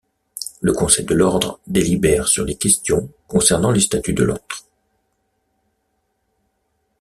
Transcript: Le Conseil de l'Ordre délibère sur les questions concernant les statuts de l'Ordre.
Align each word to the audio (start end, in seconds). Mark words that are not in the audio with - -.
Le 0.61 0.73
Conseil 0.73 1.05
de 1.05 1.13
l'Ordre 1.13 1.59
délibère 1.67 2.27
sur 2.27 2.43
les 2.43 2.55
questions 2.55 3.07
concernant 3.27 3.69
les 3.69 3.81
statuts 3.81 4.15
de 4.15 4.23
l'Ordre. 4.23 4.65